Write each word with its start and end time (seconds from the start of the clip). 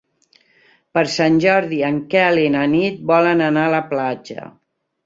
Per 0.97 1.03
Sant 1.17 1.37
Jordi 1.45 1.83
en 1.91 2.01
Quel 2.15 2.43
i 2.47 2.49
na 2.57 2.65
Nit 2.75 2.99
volen 3.13 3.49
anar 3.51 3.69
a 3.71 3.75
la 3.79 3.85
platja. 3.95 4.53